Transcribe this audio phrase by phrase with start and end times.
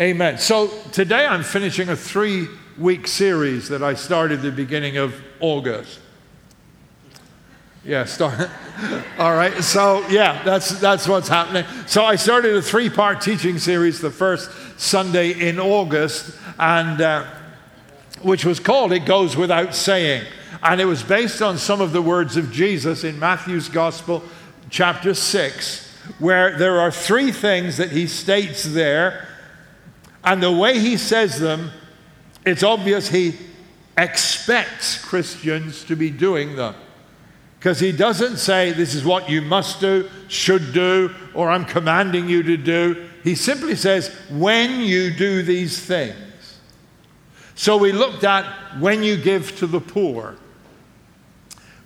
[0.00, 0.38] Amen.
[0.38, 2.46] So today I'm finishing a three
[2.78, 5.98] week series that I started the beginning of August.
[7.84, 8.48] Yeah, start.
[9.18, 9.54] All right.
[9.64, 11.64] So yeah, that's that's what's happening.
[11.88, 14.48] So I started a three-part teaching series the first
[14.78, 17.24] Sunday in August, and uh,
[18.22, 20.24] which was called "It Goes Without Saying,"
[20.62, 24.22] and it was based on some of the words of Jesus in Matthew's Gospel,
[24.70, 29.24] chapter six, where there are three things that he states there
[30.24, 31.70] and the way he says them,
[32.44, 33.34] it's obvious he
[33.96, 36.74] expects Christians to be doing them.
[37.58, 42.28] Because he doesn't say, This is what you must do, should do, or I'm commanding
[42.28, 43.08] you to do.
[43.24, 46.14] He simply says, When you do these things.
[47.56, 48.44] So we looked at
[48.78, 50.36] when you give to the poor.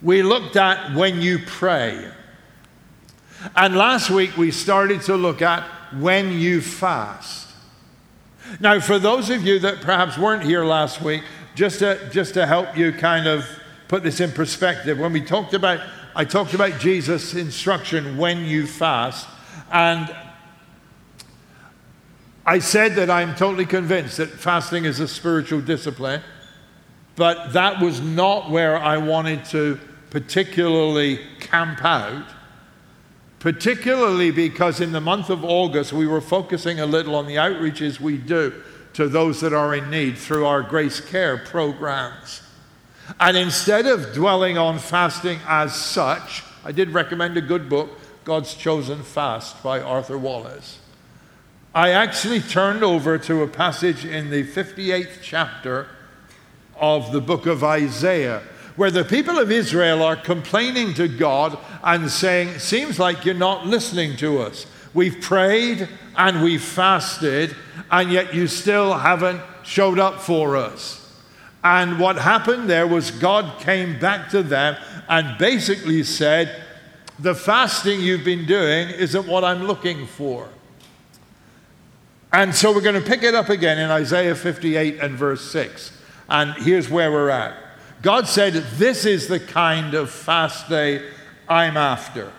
[0.02, 2.10] We looked at when you pray.
[3.56, 5.64] And last week we started to look at
[5.94, 7.48] when you fast.
[8.60, 11.22] Now, for those of you that perhaps weren't here last week,
[11.54, 13.44] just to, just to help you kind of
[13.88, 15.80] put this in perspective, when we talked about,
[16.14, 19.28] I talked about Jesus' instruction when you fast,
[19.70, 20.14] and
[22.44, 26.22] I said that I'm totally convinced that fasting is a spiritual discipline,
[27.16, 29.78] but that was not where I wanted to
[30.10, 32.26] particularly camp out
[33.42, 37.98] particularly because in the month of August we were focusing a little on the outreaches
[37.98, 38.62] we do
[38.92, 42.40] to those that are in need through our grace care programs.
[43.18, 47.90] And instead of dwelling on fasting as such, I did recommend a good book,
[48.22, 50.78] God's Chosen Fast by Arthur Wallis.
[51.74, 55.88] I actually turned over to a passage in the 58th chapter
[56.76, 58.44] of the book of Isaiah
[58.76, 63.66] where the people of Israel are complaining to God and saying, Seems like you're not
[63.66, 64.66] listening to us.
[64.94, 67.56] We've prayed and we've fasted,
[67.90, 70.98] and yet you still haven't showed up for us.
[71.64, 74.76] And what happened there was God came back to them
[75.08, 76.62] and basically said,
[77.18, 80.48] The fasting you've been doing isn't what I'm looking for.
[82.32, 85.92] And so we're going to pick it up again in Isaiah 58 and verse 6.
[86.28, 87.54] And here's where we're at.
[88.02, 91.08] God said, This is the kind of fast day
[91.48, 92.32] I'm after.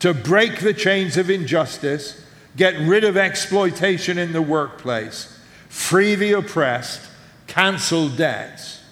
[0.00, 2.22] To break the chains of injustice,
[2.54, 5.38] get rid of exploitation in the workplace,
[5.70, 7.00] free the oppressed,
[7.46, 8.82] cancel debts.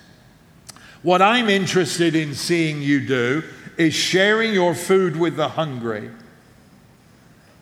[1.03, 3.43] What I'm interested in seeing you do
[3.77, 6.11] is sharing your food with the hungry,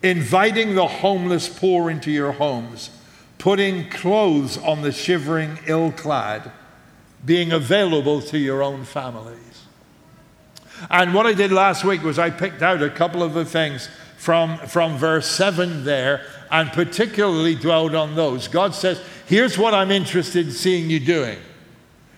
[0.01, 2.89] inviting the homeless poor into your homes,
[3.37, 6.51] putting clothes on the shivering ill clad
[7.25, 9.37] being available to your own families.
[10.89, 13.89] And what I did last week was I picked out a couple of the things
[14.17, 18.47] from, from verse 7 there and particularly dwelled on those.
[18.47, 21.39] God says, Here's what I'm interested in seeing you doing.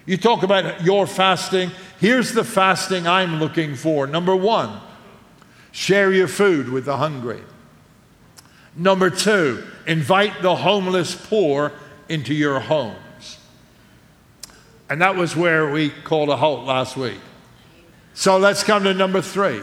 [0.06, 1.72] You talk about your fasting.
[2.00, 4.08] Here's the fasting I'm looking for.
[4.08, 4.81] Number one,
[5.72, 7.42] share your food with the hungry.
[8.75, 11.72] Number two, invite the homeless poor
[12.09, 12.96] into your home.
[14.90, 17.20] And that was where we called a halt last week.
[18.14, 19.62] So let's come to number three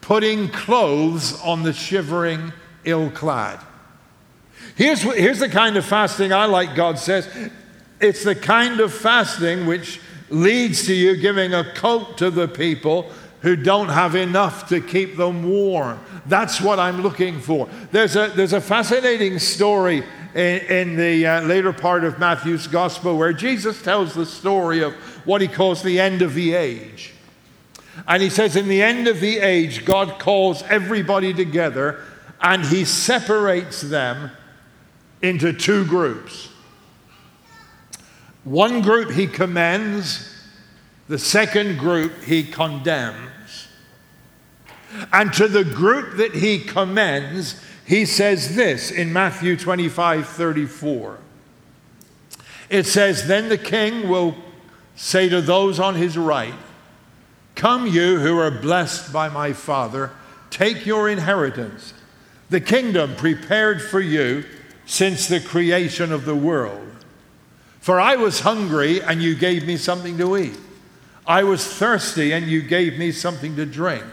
[0.00, 2.52] putting clothes on the shivering,
[2.84, 3.60] ill clad.
[4.74, 7.28] Here's, here's the kind of fasting I like, God says.
[8.00, 10.00] It's the kind of fasting which
[10.30, 13.10] leads to you giving a coat to the people
[13.42, 15.98] who don't have enough to keep them warm.
[16.26, 17.68] That's what I'm looking for.
[17.90, 20.02] There's a, there's a fascinating story
[20.34, 24.94] in, in the uh, later part of Matthew's gospel where Jesus tells the story of
[25.26, 27.12] what he calls the end of the age.
[28.06, 32.02] And he says, in the end of the age, God calls everybody together
[32.40, 34.30] and he separates them
[35.22, 36.48] into two groups.
[38.44, 40.26] One group he commends,
[41.08, 43.68] the second group he condemns.
[45.12, 51.18] And to the group that he commends, he says this in Matthew 25 34.
[52.68, 54.36] It says, Then the king will
[54.94, 56.54] say to those on his right,
[57.56, 60.12] Come, you who are blessed by my Father,
[60.50, 61.92] take your inheritance,
[62.48, 64.44] the kingdom prepared for you
[64.86, 66.94] since the creation of the world.
[67.80, 70.56] For I was hungry, and you gave me something to eat.
[71.26, 74.04] I was thirsty, and you gave me something to drink.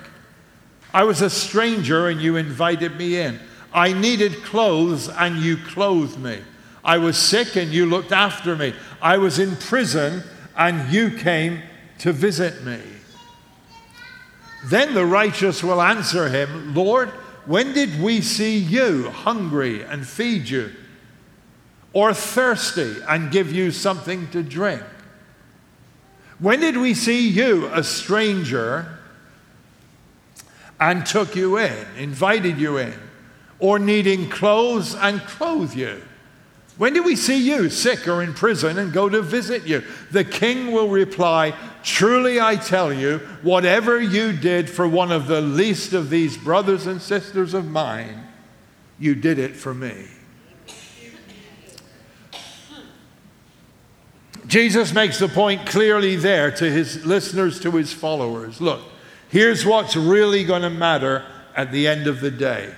[0.95, 3.39] I was a stranger, and you invited me in.
[3.73, 6.39] I needed clothes and you clothed me.
[6.83, 8.73] I was sick and you looked after me.
[9.01, 10.23] I was in prison
[10.55, 11.61] and you came
[11.99, 12.79] to visit me.
[14.65, 17.09] Then the righteous will answer him, Lord,
[17.45, 20.71] when did we see you hungry and feed you,
[21.93, 24.81] or thirsty and give you something to drink?
[26.39, 28.99] When did we see you, a stranger,
[30.79, 32.93] and took you in, invited you in,
[33.59, 36.01] or needing clothes and clothe you?
[36.77, 39.83] When do we see you sick or in prison and go to visit you?
[40.11, 45.41] The king will reply, Truly I tell you, whatever you did for one of the
[45.41, 48.27] least of these brothers and sisters of mine,
[48.99, 50.05] you did it for me.
[54.47, 58.61] Jesus makes the point clearly there to his listeners, to his followers.
[58.61, 58.81] Look,
[59.29, 61.25] here's what's really going to matter
[61.55, 62.73] at the end of the day.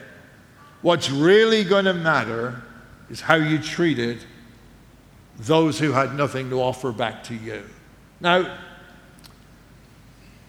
[0.82, 2.62] What's really going to matter
[3.10, 4.24] is how you treated
[5.38, 7.64] those who had nothing to offer back to you.
[8.20, 8.58] Now,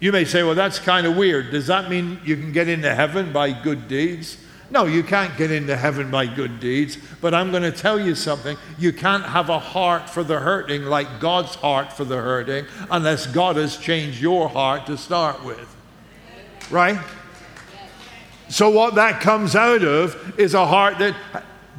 [0.01, 1.51] you may say, well, that's kind of weird.
[1.51, 4.39] Does that mean you can get into heaven by good deeds?
[4.71, 8.15] No, you can't get into heaven by good deeds, but I'm going to tell you
[8.15, 8.57] something.
[8.79, 13.27] You can't have a heart for the hurting like God's heart for the hurting unless
[13.27, 15.77] God has changed your heart to start with.
[16.71, 16.99] Right?
[18.51, 21.15] So, what that comes out of is a heart that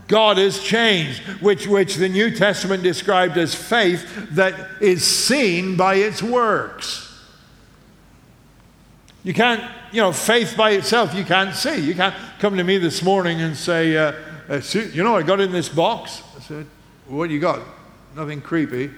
[0.07, 5.95] God has changed, which, which the New Testament described as faith that is seen by
[5.95, 7.07] its works.
[9.23, 11.77] You can't, you know, faith by itself, you can't see.
[11.77, 14.13] You can't come to me this morning and say, uh,
[14.50, 16.24] uh, you know, I got in this box.
[16.38, 16.65] I said,
[17.07, 17.59] what do you got?
[18.15, 18.91] Nothing creepy.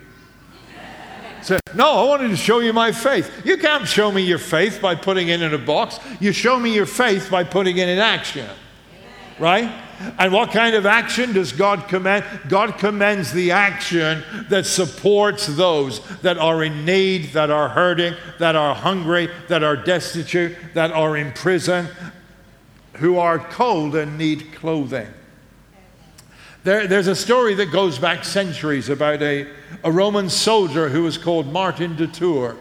[1.43, 3.45] Said, no, I wanted to show you my faith.
[3.45, 5.99] You can't show me your faith by putting it in a box.
[6.21, 8.49] You show me your faith by putting it in action.
[9.39, 9.69] Right?
[10.19, 12.23] And what kind of action does God command?
[12.47, 18.55] God commends the action that supports those that are in need, that are hurting, that
[18.55, 21.87] are hungry, that are destitute, that are in prison,
[22.93, 25.07] who are cold and need clothing.
[26.63, 29.47] There, there's a story that goes back centuries about a,
[29.83, 32.55] a Roman soldier who was called Martin de Tours.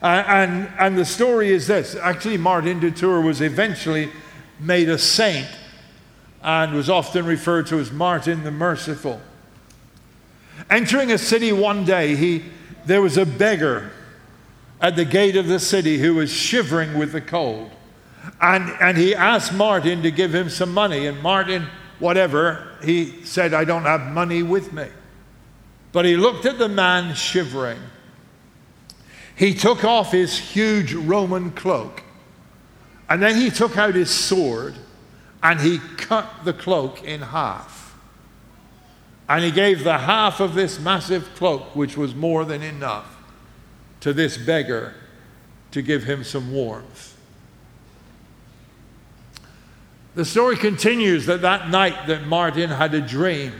[0.00, 4.08] Uh, and, and the story is this actually, Martin de Tours was eventually
[4.60, 5.48] made a saint
[6.42, 9.20] and was often referred to as Martin the Merciful.
[10.70, 12.44] Entering a city one day, he,
[12.86, 13.90] there was a beggar
[14.80, 17.70] at the gate of the city who was shivering with the cold.
[18.40, 21.06] And, and he asked Martin to give him some money.
[21.06, 21.66] And Martin,
[22.04, 24.86] whatever, he said, I don't have money with me.
[25.90, 27.78] But he looked at the man shivering.
[29.34, 32.02] He took off his huge Roman cloak.
[33.08, 34.74] And then he took out his sword
[35.42, 37.96] and he cut the cloak in half.
[39.26, 43.16] And he gave the half of this massive cloak, which was more than enough,
[44.00, 44.92] to this beggar
[45.70, 47.13] to give him some warmth.
[50.14, 53.52] The story continues that that night that Martin had a dream.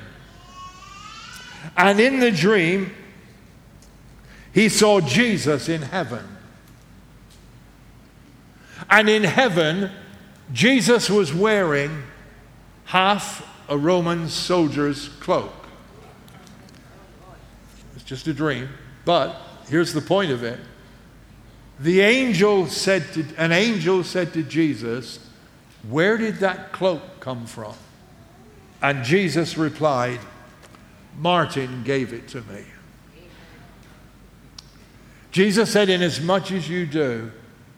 [1.77, 2.93] And in the dream,
[4.53, 6.25] he saw Jesus in heaven.
[8.89, 9.91] And in heaven,
[10.53, 12.05] Jesus was wearing
[12.85, 15.53] half a Roman soldier's cloak.
[17.97, 18.69] It's just a dream,
[19.05, 19.35] but
[19.69, 20.61] here's the point of it.
[21.81, 25.19] The angel said to, an angel said to Jesus,
[25.89, 27.75] Where did that cloak come from?
[28.83, 30.21] And Jesus replied,
[31.19, 32.65] Martin gave it to me.
[35.31, 37.33] Jesus said, Inasmuch as you do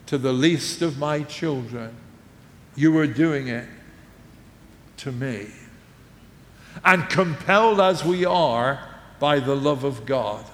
[0.06, 1.94] to the least of my children,
[2.74, 3.68] you are doing it
[4.98, 5.48] to me.
[6.84, 8.86] And compelled as we are
[9.18, 10.44] by the love of God,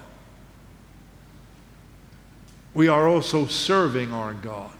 [2.73, 4.71] we are also serving our God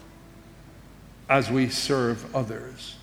[1.33, 2.95] as we serve others.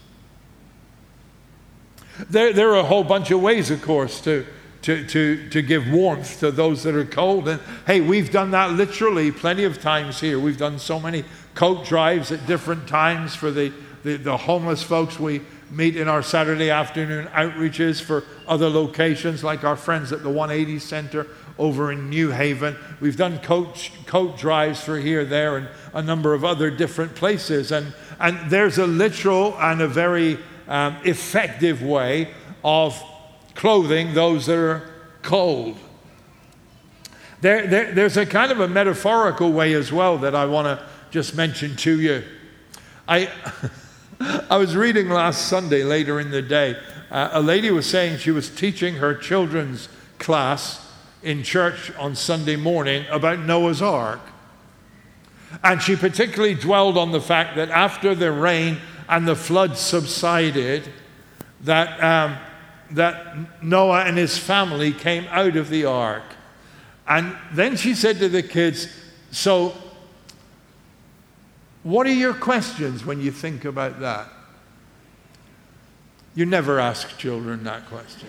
[2.28, 4.46] There, there are a whole bunch of ways, of course, to,
[4.82, 7.48] to, to, to give warmth to those that are cold.
[7.48, 10.38] And hey, we've done that literally plenty of times here.
[10.38, 11.24] We've done so many
[11.56, 13.72] coat drives at different times for the
[14.02, 19.62] the, the homeless folks we meet in our Saturday afternoon outreaches for other locations, like
[19.62, 21.26] our friends at the 180 Center
[21.58, 22.76] over in New Haven.
[23.00, 27.72] We've done coat, coat drives for here, there, and a number of other different places.
[27.72, 33.02] And, and there's a literal and a very um, effective way of
[33.54, 34.90] clothing those that are
[35.22, 35.76] cold.
[37.40, 40.86] There, there, there's a kind of a metaphorical way as well that I want to
[41.10, 42.22] just mention to you.
[43.08, 43.32] I.
[44.22, 46.76] I was reading last Sunday later in the day.
[47.10, 52.56] Uh, a lady was saying she was teaching her children's class in church on Sunday
[52.56, 54.20] morning about Noah's Ark.
[55.62, 58.78] And she particularly dwelled on the fact that after the rain
[59.08, 60.92] and the flood subsided,
[61.62, 62.38] that um,
[62.92, 66.24] that Noah and his family came out of the ark.
[67.06, 68.88] And then she said to the kids,
[69.30, 69.74] So,
[71.82, 74.28] what are your questions when you think about that?
[76.34, 78.28] You never ask children that question.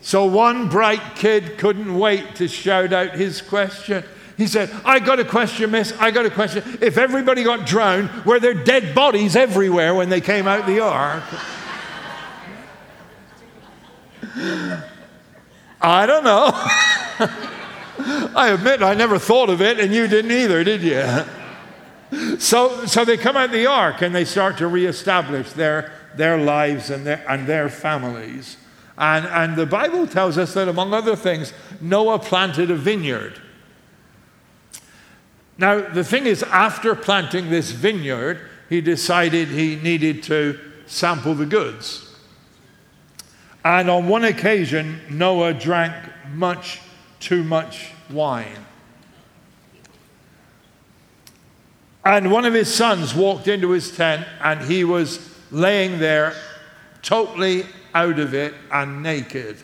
[0.00, 4.04] so one bright kid couldn't wait to shout out his question.
[4.36, 5.92] He said, I got a question, miss.
[5.98, 6.62] I got a question.
[6.82, 11.24] If everybody got drowned, were there dead bodies everywhere when they came out the ark?
[15.80, 16.50] I don't know.
[18.36, 22.38] I admit I never thought of it, and you didn't either, did you?
[22.38, 26.90] So, so they come out the ark and they start to reestablish their, their lives
[26.90, 28.58] and their, and their families.
[28.98, 33.40] And, and the Bible tells us that, among other things, Noah planted a vineyard.
[35.58, 41.46] Now, the thing is, after planting this vineyard, he decided he needed to sample the
[41.46, 42.14] goods.
[43.64, 45.94] And on one occasion, Noah drank
[46.32, 46.80] much
[47.20, 48.66] too much wine.
[52.04, 56.34] And one of his sons walked into his tent and he was laying there
[57.02, 59.56] totally out of it and naked.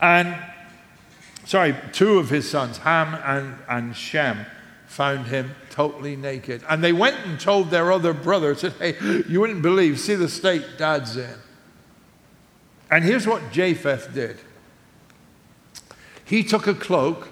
[0.00, 0.36] And,
[1.44, 4.46] sorry, two of his sons, Ham and, and Shem,
[4.86, 6.62] found him totally naked.
[6.68, 8.96] And they went and told their other brother, said, Hey,
[9.28, 11.36] you wouldn't believe, see the state dad's in.
[12.90, 14.38] And here's what Japheth did
[16.24, 17.28] he took a cloak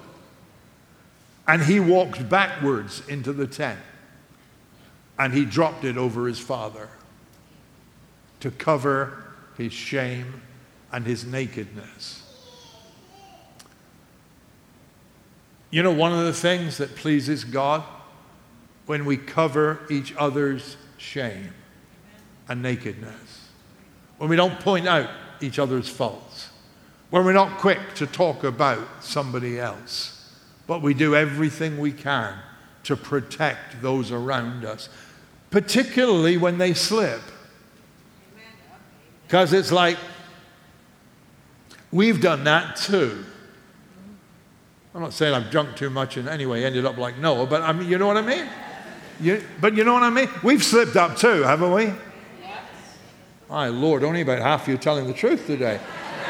[1.46, 3.78] and he walked backwards into the tent
[5.18, 6.88] and he dropped it over his father
[8.40, 9.24] to cover
[9.56, 10.42] his shame
[10.92, 12.22] and his nakedness.
[15.70, 17.84] You know, one of the things that pleases God
[18.86, 21.52] when we cover each other's shame
[22.48, 23.48] and nakedness,
[24.16, 25.10] when we don't point out
[25.42, 26.48] each other's faults,
[27.10, 30.32] when we're not quick to talk about somebody else,
[30.66, 32.34] but we do everything we can
[32.84, 34.88] to protect those around us,
[35.50, 37.20] particularly when they slip.
[39.26, 39.98] Because it's like,
[41.92, 43.24] we've done that too.
[44.94, 47.72] I'm not saying I've drunk too much and anyway ended up like Noah, but I
[47.72, 48.46] mean, you know what I mean?
[49.20, 50.28] You, but you know what I mean?
[50.42, 51.92] We've slipped up too, haven't we?
[53.48, 55.80] My Lord, only about half of you telling the truth today.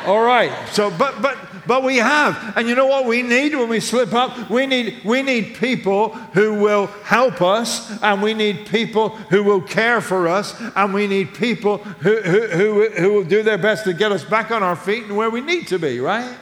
[0.07, 0.53] All right.
[0.69, 1.37] So, but but
[1.67, 4.49] but we have, and you know what we need when we slip up?
[4.49, 9.61] We need we need people who will help us, and we need people who will
[9.61, 13.85] care for us, and we need people who who who, who will do their best
[13.85, 16.01] to get us back on our feet and where we need to be.
[16.01, 16.33] Right.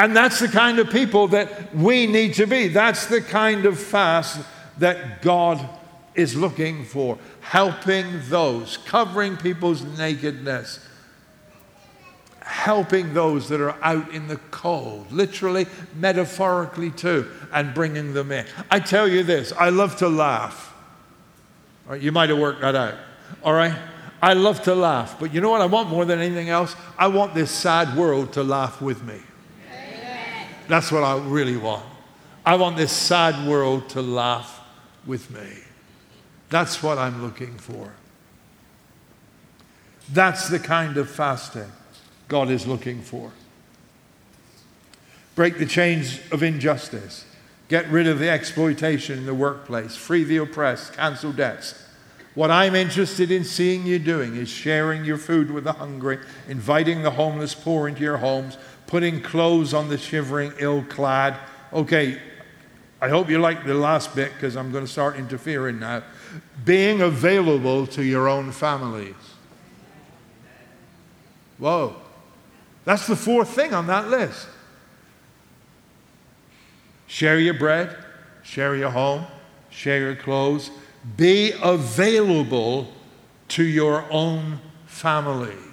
[0.00, 2.68] And that's the kind of people that we need to be.
[2.68, 4.40] That's the kind of fast
[4.78, 5.60] that God
[6.14, 10.80] is looking for helping those, covering people's nakedness,
[12.40, 18.46] helping those that are out in the cold, literally, metaphorically too, and bringing them in.
[18.70, 20.74] I tell you this I love to laugh.
[21.98, 22.94] You might have worked that out.
[23.42, 23.76] All right?
[24.22, 26.74] I love to laugh, but you know what I want more than anything else?
[26.98, 29.20] I want this sad world to laugh with me.
[30.70, 31.84] That's what I really want.
[32.46, 34.64] I want this sad world to laugh
[35.04, 35.48] with me.
[36.48, 37.92] That's what I'm looking for.
[40.12, 41.72] That's the kind of fasting
[42.28, 43.32] God is looking for.
[45.34, 47.24] Break the chains of injustice.
[47.66, 49.96] Get rid of the exploitation in the workplace.
[49.96, 50.92] Free the oppressed.
[50.92, 51.74] Cancel debts.
[52.34, 57.02] What I'm interested in seeing you doing is sharing your food with the hungry, inviting
[57.02, 58.56] the homeless poor into your homes,
[58.90, 61.36] putting clothes on the shivering, ill clad.
[61.72, 62.18] Okay,
[63.00, 66.02] I hope you like the last bit because I'm going to start interfering now.
[66.64, 69.14] Being available to your own families.
[71.58, 71.94] Whoa.
[72.84, 74.48] That's the fourth thing on that list.
[77.06, 77.96] Share your bread,
[78.42, 79.24] share your home,
[79.70, 80.70] share your clothes.
[81.16, 82.92] Be available
[83.48, 85.69] to your own families.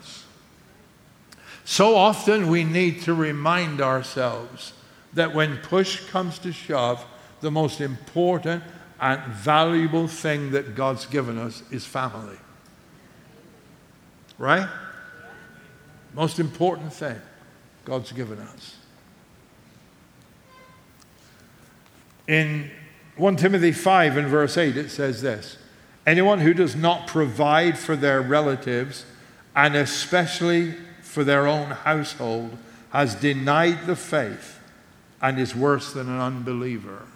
[1.70, 4.72] So often we need to remind ourselves
[5.12, 7.06] that when push comes to shove,
[7.42, 8.64] the most important
[9.02, 12.38] and valuable thing that God's given us is family.
[14.38, 14.66] Right?
[16.14, 17.20] Most important thing
[17.84, 18.78] God's given us.
[22.28, 22.72] In
[23.18, 25.58] 1 Timothy 5 and verse 8, it says this
[26.06, 29.06] Anyone who does not provide for their relatives,
[29.54, 30.74] and especially
[31.18, 32.56] for their own household,
[32.92, 34.60] has denied the faith
[35.20, 37.08] and is worse than an unbeliever.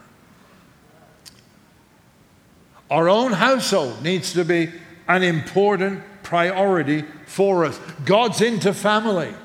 [2.89, 4.71] Our own household needs to be
[5.07, 7.79] an important priority for us.
[8.03, 9.35] God's into family.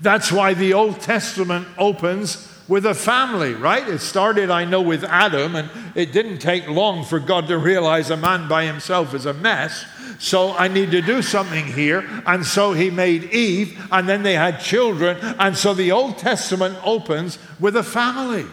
[0.00, 3.88] That's why the Old Testament opens with a family, right?
[3.88, 8.10] It started, I know, with Adam, and it didn't take long for God to realize
[8.10, 9.84] a man by himself is a mess.
[10.18, 12.08] So I need to do something here.
[12.26, 15.18] And so he made Eve, and then they had children.
[15.38, 18.46] And so the Old Testament opens with a family.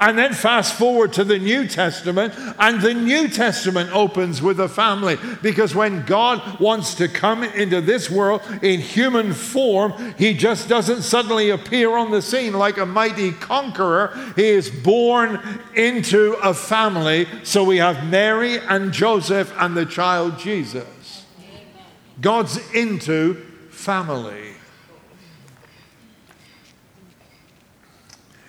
[0.00, 4.68] And then fast forward to the New Testament, and the New Testament opens with a
[4.68, 10.68] family because when God wants to come into this world in human form, He just
[10.68, 14.18] doesn't suddenly appear on the scene like a mighty conqueror.
[14.34, 15.40] He is born
[15.74, 17.26] into a family.
[17.42, 21.26] So we have Mary and Joseph and the child Jesus.
[22.20, 23.34] God's into
[23.70, 24.55] family.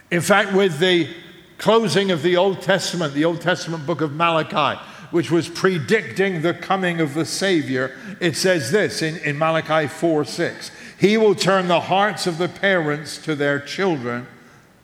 [0.09, 1.09] In fact, with the
[1.57, 4.79] closing of the Old Testament, the Old Testament book of Malachi,
[5.11, 10.25] which was predicting the coming of the Savior, it says this in, in Malachi 4
[10.25, 14.27] 6 He will turn the hearts of the parents to their children,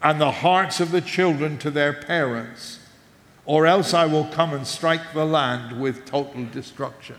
[0.02, 2.80] and the hearts of the children to their parents,
[3.46, 7.16] or else I will come and strike the land with total destruction.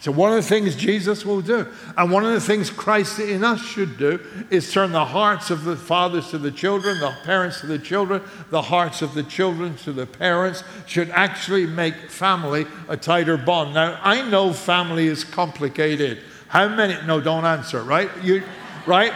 [0.00, 3.44] So, one of the things Jesus will do, and one of the things Christ in
[3.44, 7.60] us should do, is turn the hearts of the fathers to the children, the parents
[7.60, 12.66] to the children, the hearts of the children to the parents, should actually make family
[12.88, 13.74] a tighter bond.
[13.74, 16.22] Now, I know family is complicated.
[16.48, 16.96] How many?
[17.06, 18.10] No, don't answer, right?
[18.22, 18.42] You,
[18.86, 19.12] right?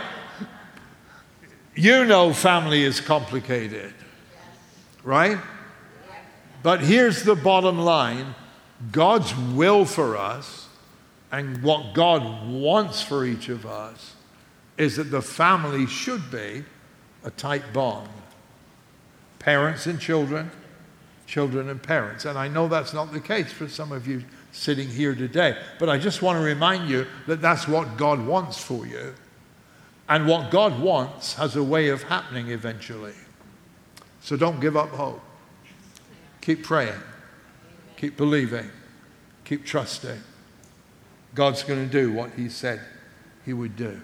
[1.75, 3.95] You know family is complicated,
[5.03, 5.38] right?
[6.62, 8.35] But here's the bottom line
[8.93, 10.63] God's will for us
[11.35, 14.14] and what God wants for each of us
[14.79, 16.62] is that the family should be
[17.25, 18.09] a tight bond.
[19.41, 20.53] Parents and children,
[21.26, 22.25] children and parents.
[22.25, 25.89] And I know that's not the case for some of you sitting here today, but
[25.89, 29.13] I just want to remind you that that's what God wants for you.
[30.08, 33.15] And what God wants has a way of happening eventually.
[34.21, 35.21] So don't give up hope.
[36.43, 37.02] Keep praying,
[37.97, 38.71] keep believing,
[39.45, 40.23] keep trusting.
[41.34, 42.80] God's going to do what He said
[43.44, 44.00] He would do.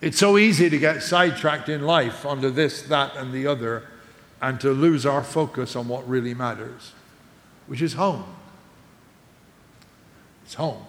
[0.00, 3.84] It's so easy to get sidetracked in life onto this, that, and the other,
[4.42, 6.92] and to lose our focus on what really matters,
[7.66, 8.24] which is home.
[10.44, 10.84] It's home.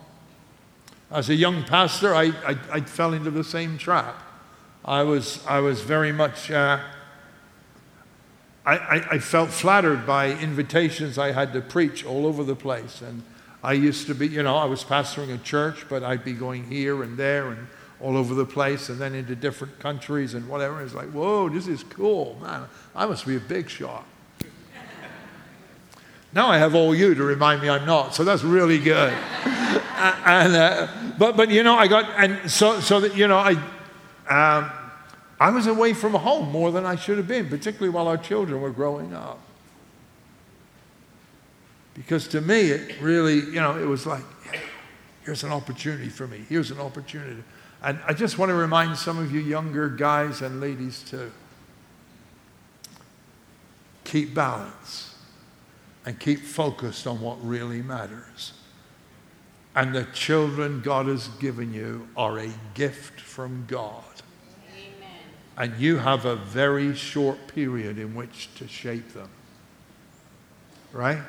[1.10, 4.22] As a young pastor, I, I, I fell into the same trap.
[4.84, 6.80] I was, I was very much uh,
[8.66, 13.02] I, I, felt flattered by invitations I had to preach all over the place.
[13.02, 13.22] And
[13.64, 16.64] I used to be, you know, I was pastoring a church, but I'd be going
[16.66, 17.68] here and there and
[18.02, 20.82] all over the place and then into different countries and whatever.
[20.82, 22.66] It's like, whoa, this is cool, man.
[22.96, 24.04] I must be a big shot.
[26.34, 29.14] now I have all you to remind me I'm not, so that's really good.
[29.44, 30.88] and, uh,
[31.20, 33.52] but, but, you know, I got, and so, so that, you know, I,
[34.28, 34.72] um,
[35.40, 38.62] I was away from home more than I should have been, particularly while our children
[38.62, 39.40] were growing up.
[41.94, 44.24] Because to me, it really, you know, it was like,
[45.24, 46.46] here's an opportunity for me.
[46.48, 47.44] Here's an opportunity.
[47.82, 51.32] And I just want to remind some of you younger guys and ladies too
[54.06, 55.16] keep balance
[56.06, 58.54] and keep focused on what really matters.
[59.76, 64.04] And the children God has given you are a gift from God.
[65.58, 69.30] And you have a very short period in which to shape them.
[70.92, 71.20] Right?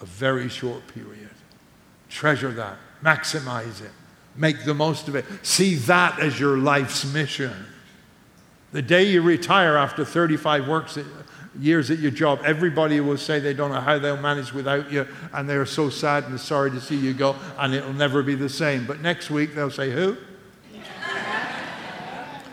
[0.00, 1.30] A very short period.
[2.10, 2.76] Treasure that.
[3.02, 3.90] Maximize it.
[4.36, 5.24] Make the most of it.
[5.42, 7.54] See that as your life's mission.
[8.72, 11.04] The day you retire after 35 works uh,
[11.58, 15.06] years at your job, everybody will say they don't know how they'll manage without you,
[15.32, 18.48] and they're so sad and sorry to see you go, and it'll never be the
[18.48, 18.86] same.
[18.86, 20.16] But next week they'll say, Who?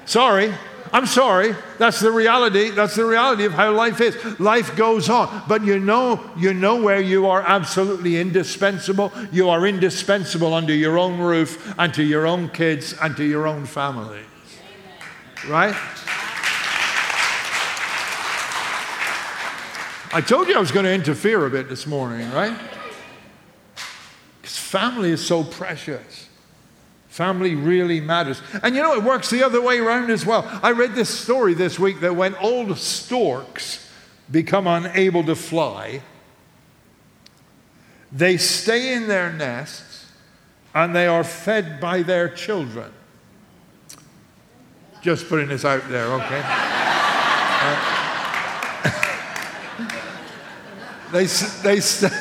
[0.05, 0.53] Sorry.
[0.93, 1.55] I'm sorry.
[1.79, 2.69] That's the reality.
[2.69, 4.39] That's the reality of how life is.
[4.39, 5.43] Life goes on.
[5.47, 9.11] But you know, you know where you are absolutely indispensable.
[9.31, 13.47] You are indispensable under your own roof and to your own kids and to your
[13.47, 14.21] own family.
[15.47, 15.75] Right?
[20.15, 22.55] I told you I was going to interfere a bit this morning, right?
[24.39, 26.29] Because family is so precious.
[27.13, 28.41] Family really matters.
[28.63, 30.49] And you know, it works the other way around as well.
[30.63, 33.87] I read this story this week that when old storks
[34.31, 36.01] become unable to fly,
[38.11, 40.07] they stay in their nests
[40.73, 42.91] and they are fed by their children.
[45.03, 46.41] Just putting this out there, okay?
[47.63, 47.79] Uh,
[51.13, 52.11] they, they, if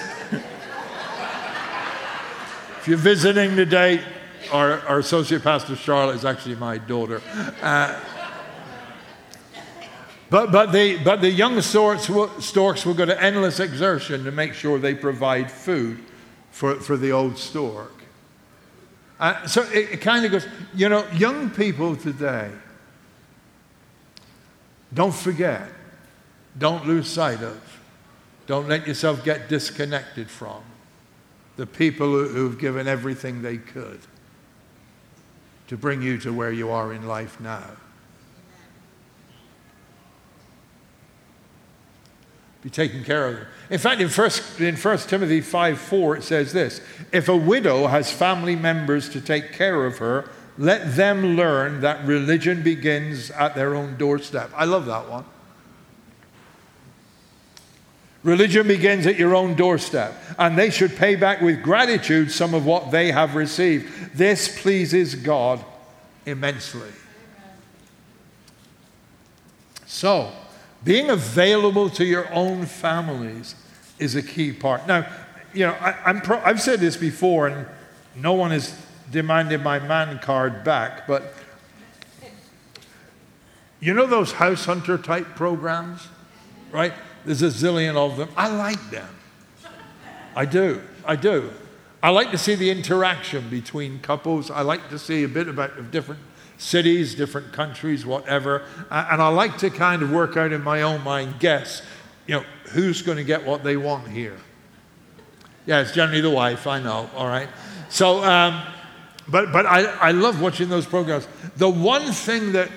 [2.87, 4.05] you're visiting today,
[4.51, 7.23] our, our associate pastor Charlotte is actually my daughter.
[7.61, 8.01] Uh,
[10.31, 14.33] but, but, the, but the young storks will, storks will go to endless exertion to
[14.33, 15.99] make sure they provide food
[16.51, 17.93] for, for the old stork.
[19.21, 22.51] Uh, so it, it kind of goes, you know, young people today,
[24.95, 25.69] don't forget,
[26.59, 27.81] don't lose sight of,
[28.47, 30.63] don't let yourself get disconnected from
[31.57, 34.01] the people who've given everything they could
[35.73, 37.65] to bring you to where you are in life now.
[42.61, 43.39] be taken care of.
[43.71, 47.87] In fact, in 1, in 1 Timothy 5 4, it says this If a widow
[47.87, 53.55] has family members to take care of her, let them learn that religion begins at
[53.55, 54.51] their own doorstep.
[54.55, 55.25] I love that one.
[58.23, 62.65] Religion begins at your own doorstep, and they should pay back with gratitude some of
[62.65, 64.17] what they have received.
[64.17, 65.65] This pleases God
[66.25, 66.91] immensely.
[69.87, 70.33] So,
[70.85, 73.57] being available to your own families
[73.99, 74.87] is a key part.
[74.87, 75.07] Now,
[75.53, 77.67] you know, I, pro- I've said this before, and
[78.17, 78.75] no one has
[79.11, 81.35] demanded my man card back, but
[83.81, 86.07] you know those house hunter type programs,
[86.71, 86.93] right?
[87.25, 88.29] There's a zillion of them.
[88.37, 89.09] I like them.
[90.35, 90.83] I do.
[91.05, 91.51] I do.
[92.03, 94.51] I like to see the interaction between couples.
[94.51, 96.21] I like to see a bit about different
[96.59, 98.65] cities, different countries, whatever.
[98.91, 101.83] And I like to kind of work out in my own mind, guess,
[102.27, 104.37] you know, who's going to get what they want here.
[105.67, 107.49] Yeah, it's generally the wife, I know, all right.
[107.89, 108.63] So, um,
[109.29, 111.29] but, but I, I love watching those programs.
[111.57, 112.69] The one thing that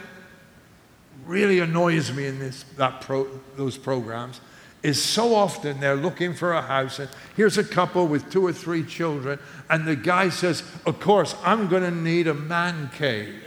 [1.26, 4.42] really annoys me in this, that pro, those programs
[4.84, 8.54] is so often they're looking for a house and here's a couple with two or
[8.54, 13.46] three children and the guy says of course i'm going to need a man cave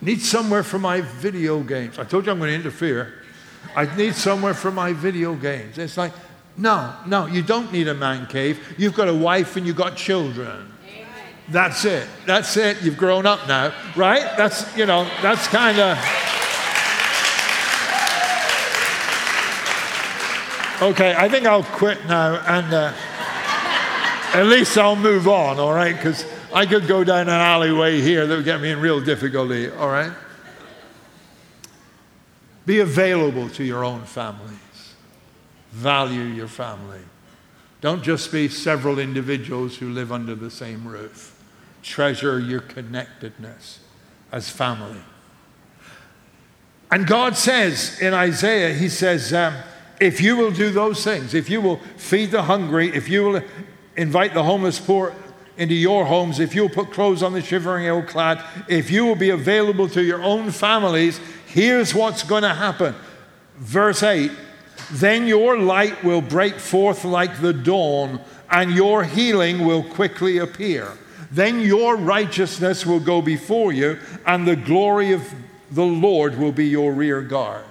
[0.00, 1.98] Need somewhere for my video games.
[1.98, 3.14] I told you I'm going to interfere.
[3.74, 5.78] I need somewhere for my video games.
[5.78, 6.12] It's like,
[6.56, 8.74] no, no, you don't need a man cave.
[8.78, 10.72] You've got a wife and you've got children.
[11.48, 12.08] That's it.
[12.26, 12.82] That's it.
[12.82, 14.36] You've grown up now, right?
[14.36, 15.98] That's, you know, that's kind of.
[20.82, 22.92] Okay, I think I'll quit now and uh,
[24.34, 25.96] at least I'll move on, all right?
[25.96, 29.70] Because I could go down an alleyway here that would get me in real difficulty,
[29.70, 30.12] all right?
[32.66, 34.94] Be available to your own families.
[35.70, 37.00] Value your family.
[37.80, 41.35] Don't just be several individuals who live under the same roof.
[41.86, 43.78] Treasure your connectedness
[44.32, 44.98] as family.
[46.90, 49.54] And God says in Isaiah, He says, um,
[50.00, 53.42] if you will do those things, if you will feed the hungry, if you will
[53.96, 55.14] invite the homeless poor
[55.56, 59.14] into your homes, if you'll put clothes on the shivering ill clad, if you will
[59.14, 62.96] be available to your own families, here's what's going to happen.
[63.58, 64.32] Verse 8
[64.90, 68.20] Then your light will break forth like the dawn,
[68.50, 70.90] and your healing will quickly appear.
[71.36, 75.22] Then your righteousness will go before you, and the glory of
[75.70, 77.66] the Lord will be your rear guard.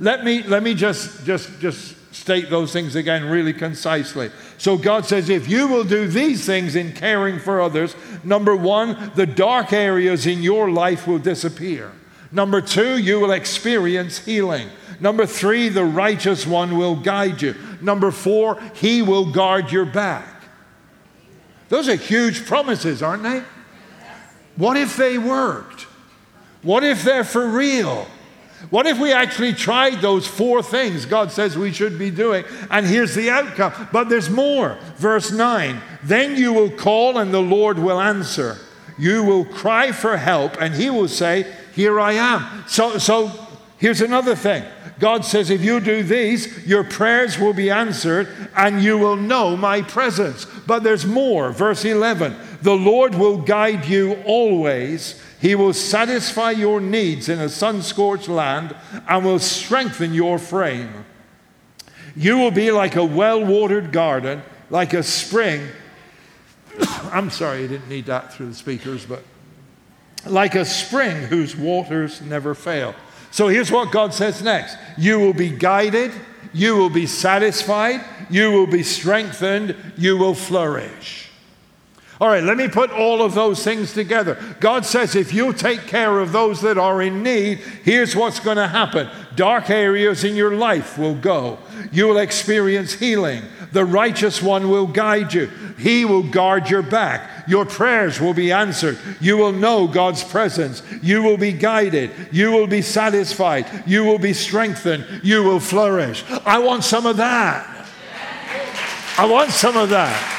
[0.00, 4.30] Let me, let me just, just, just state those things again really concisely.
[4.56, 9.12] So God says, if you will do these things in caring for others, number one,
[9.14, 11.92] the dark areas in your life will disappear.
[12.32, 14.70] Number two, you will experience healing.
[14.98, 17.54] Number three, the righteous one will guide you.
[17.82, 20.37] Number four, he will guard your back.
[21.68, 23.42] Those are huge promises, aren't they?
[24.56, 25.82] What if they worked?
[26.62, 28.06] What if they're for real?
[28.70, 32.44] What if we actually tried those four things God says we should be doing?
[32.70, 33.88] And here's the outcome.
[33.92, 34.78] But there's more.
[34.96, 38.58] Verse 9 Then you will call, and the Lord will answer.
[38.98, 42.64] You will cry for help, and He will say, Here I am.
[42.66, 43.47] So, so
[43.78, 44.64] here's another thing.
[44.98, 49.56] God says, if you do these, your prayers will be answered and you will know
[49.56, 50.44] my presence.
[50.66, 51.52] But there's more.
[51.52, 57.48] Verse 11 The Lord will guide you always he will satisfy your needs in a
[57.48, 58.74] sun scorched land
[59.08, 61.04] and will strengthen your frame.
[62.16, 65.68] You will be like a well watered garden, like a spring.
[67.12, 69.22] I'm sorry, I didn't need that through the speakers, but
[70.26, 72.94] like a spring whose waters never fail.
[73.30, 76.12] So here's what God says next You will be guided,
[76.52, 81.28] you will be satisfied, you will be strengthened, you will flourish.
[82.20, 84.36] All right, let me put all of those things together.
[84.58, 88.56] God says if you take care of those that are in need, here's what's going
[88.56, 91.58] to happen dark areas in your life will go.
[91.92, 93.44] You will experience healing.
[93.72, 95.46] The righteous one will guide you,
[95.78, 97.48] He will guard your back.
[97.48, 98.98] Your prayers will be answered.
[99.20, 100.82] You will know God's presence.
[101.02, 102.10] You will be guided.
[102.30, 103.84] You will be satisfied.
[103.86, 105.22] You will be strengthened.
[105.24, 106.24] You will flourish.
[106.44, 107.86] I want some of that.
[109.16, 110.34] I want some of that.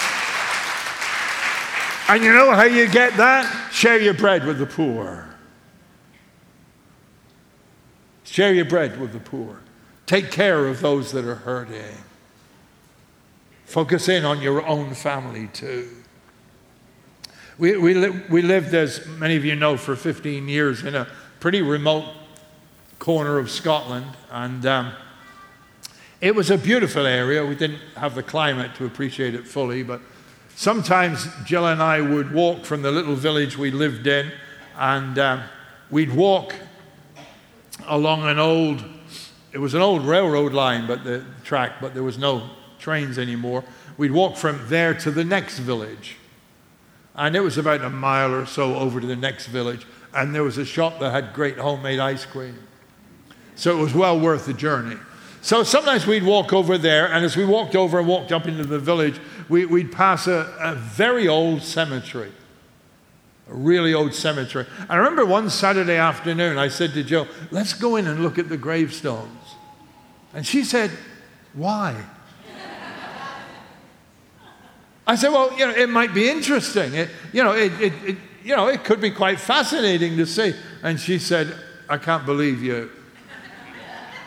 [2.10, 3.72] And you know how you get that?
[3.72, 5.28] Share your bread with the poor.
[8.24, 9.60] Share your bread with the poor.
[10.06, 11.96] Take care of those that are hurting.
[13.70, 15.90] Focus in on your own family too.
[17.58, 21.08] We, we, li- we lived, as many of you know, for 15 years in a
[21.40, 22.06] pretty remote
[23.00, 24.08] corner of Scotland.
[24.32, 24.94] And um,
[26.22, 27.46] it was a beautiful area.
[27.46, 30.02] We didn't have the climate to appreciate it fully, but
[30.60, 34.30] Sometimes Jill and I would walk from the little village we lived in,
[34.78, 35.44] and um,
[35.90, 36.54] we'd walk
[37.88, 38.84] along an old,
[39.54, 43.64] it was an old railroad line, but the track, but there was no trains anymore.
[43.98, 46.16] We'd walk from there to the next village.
[47.16, 49.86] And it was about a mile or so over to the next village.
[50.14, 52.58] And there was a shop that had great homemade ice cream.
[53.56, 54.98] So it was well worth the journey.
[55.42, 58.64] So sometimes we'd walk over there, and as we walked over and walked up into
[58.64, 62.32] the village, we, would pass a, a very old cemetery.
[63.50, 64.66] A really old cemetery.
[64.90, 68.50] I remember one Saturday afternoon, I said to Jill, let's go in and look at
[68.50, 69.56] the gravestones.
[70.34, 70.92] And she said,
[71.54, 71.96] why?
[75.10, 76.94] I said, well, you know, it might be interesting.
[76.94, 80.54] It, you know, it, it, it, you know, it could be quite fascinating to see.
[80.84, 81.56] And she said,
[81.90, 82.90] I can't believe you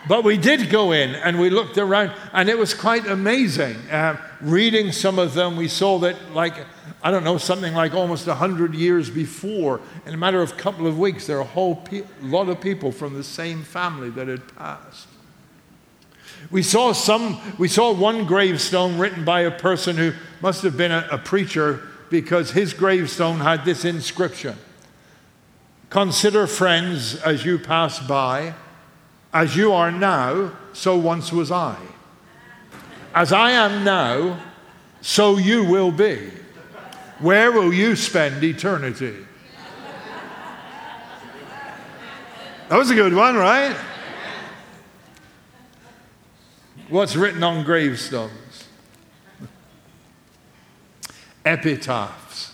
[0.07, 3.75] but we did go in and we looked around, and it was quite amazing.
[3.89, 6.53] Uh, reading some of them, we saw that, like,
[7.01, 10.87] I don't know, something like almost 100 years before, in a matter of a couple
[10.87, 14.27] of weeks, there are a whole pe- lot of people from the same family that
[14.27, 15.07] had passed.
[16.53, 20.91] We saw some, we saw one gravestone written by a person who must have been
[20.91, 24.55] a, a preacher because his gravestone had this inscription
[25.89, 28.53] Consider friends as you pass by
[29.33, 31.75] as you are now, so once was I.
[33.15, 34.39] As I am now,
[35.01, 36.29] so you will be.
[37.17, 39.25] Where will you spend eternity?
[42.69, 43.75] That was a good one, right?
[46.93, 48.67] What's written on gravestones?
[51.43, 52.53] Epitaphs.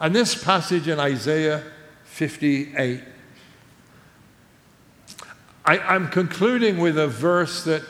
[0.00, 1.62] And this passage in Isaiah
[2.04, 3.02] 58
[5.66, 7.82] I, am concluding with a verse that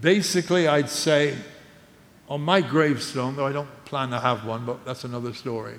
[0.00, 1.36] basically I'd say
[2.28, 5.78] on my gravestone, though I don't plan to have one, but that's another story.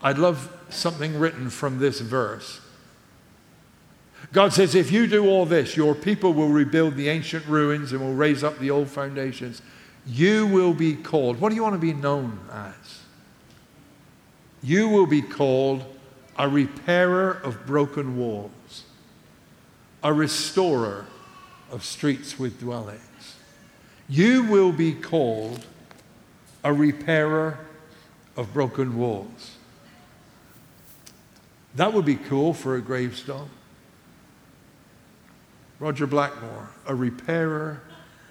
[0.00, 2.60] I'd love something written from this verse.
[4.32, 8.00] God says, if you do all this, your people will rebuild the ancient ruins and
[8.00, 9.62] will raise up the old foundations.
[10.06, 11.40] You will be called.
[11.40, 13.02] What do you want to be known as?
[14.62, 15.84] You will be called
[16.36, 18.84] a repairer of broken walls
[20.02, 21.06] a restorer
[21.70, 23.36] of streets with dwellings.
[24.08, 25.66] You will be called
[26.64, 27.58] a repairer
[28.36, 29.56] of broken walls.
[31.74, 33.50] That would be cool for a gravestone.
[35.80, 37.80] Roger Blackmore, a repairer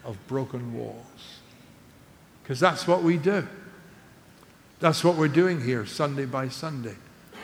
[0.03, 1.39] of broken walls.
[2.43, 3.47] Because that's what we do.
[4.79, 6.95] That's what we're doing here, Sunday by Sunday,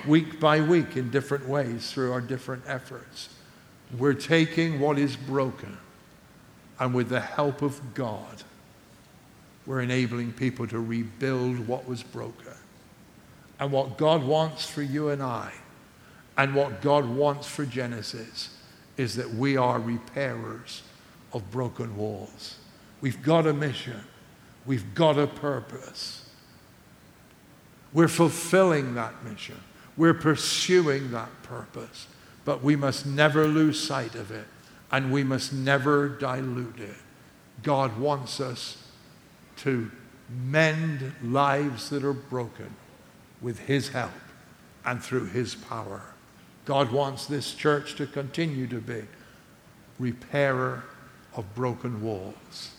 [0.07, 3.29] week by week, in different ways through our different efforts.
[3.97, 5.77] We're taking what is broken,
[6.79, 8.43] and with the help of God,
[9.65, 12.53] we're enabling people to rebuild what was broken.
[13.59, 15.53] And what God wants for you and I,
[16.37, 18.52] and what God wants for Genesis,
[18.97, 20.83] is that we are repairers
[21.33, 22.55] of broken walls.
[23.01, 24.01] We've got a mission,
[24.65, 26.19] we've got a purpose.
[27.91, 29.59] We're fulfilling that mission,
[29.97, 32.07] we're pursuing that purpose.
[32.45, 34.45] But we must never lose sight of it
[34.91, 36.95] and we must never dilute it.
[37.63, 38.77] God wants us
[39.57, 39.89] to
[40.29, 42.75] mend lives that are broken
[43.41, 44.11] with His help
[44.85, 46.01] and through His power.
[46.65, 49.03] God wants this church to continue to be
[49.99, 50.83] repairer
[51.35, 52.71] of broken walls.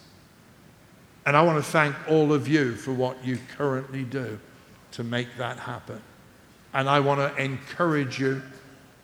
[1.26, 4.38] And I want to thank all of you for what you currently do
[4.92, 6.00] to make that happen.
[6.72, 8.42] And I want to encourage you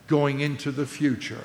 [0.07, 1.43] going into the future.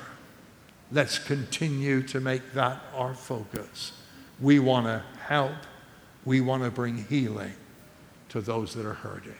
[0.91, 3.93] Let's continue to make that our focus.
[4.39, 5.55] We want to help,
[6.25, 7.53] we want to bring healing,
[8.29, 9.33] to those that are hurting.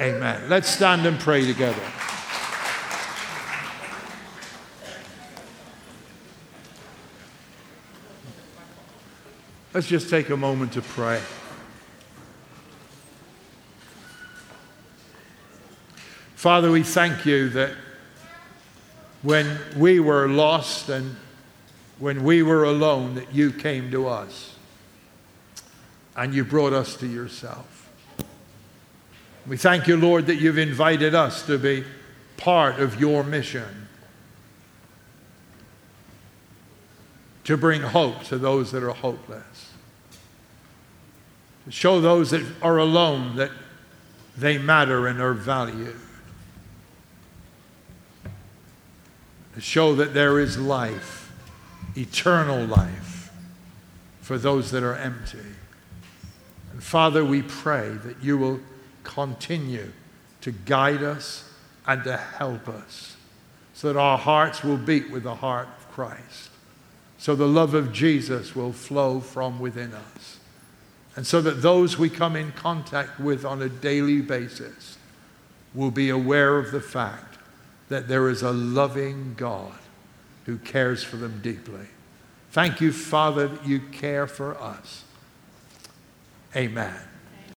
[0.00, 0.48] Amen.
[0.48, 1.82] Let's stand and pray together.
[9.76, 11.20] Let's just take a moment to pray.
[16.34, 17.72] Father, we thank you that
[19.20, 21.14] when we were lost and
[21.98, 24.56] when we were alone, that you came to us
[26.16, 27.90] and you brought us to yourself.
[29.46, 31.84] We thank you, Lord, that you've invited us to be
[32.38, 33.85] part of your mission
[37.46, 39.70] to bring hope to those that are hopeless,
[41.64, 43.52] to show those that are alone that
[44.36, 45.96] they matter and are valued,
[49.54, 51.32] to show that there is life,
[51.96, 53.30] eternal life,
[54.20, 55.38] for those that are empty.
[56.72, 58.58] And Father, we pray that you will
[59.04, 59.92] continue
[60.40, 61.48] to guide us
[61.86, 63.16] and to help us
[63.72, 66.50] so that our hearts will beat with the heart of Christ
[67.18, 70.38] so the love of Jesus will flow from within us.
[71.16, 74.98] And so that those we come in contact with on a daily basis
[75.74, 77.38] will be aware of the fact
[77.88, 79.72] that there is a loving God
[80.44, 81.86] who cares for them deeply.
[82.50, 85.04] Thank you, Father, that you care for us.
[86.54, 86.94] Amen.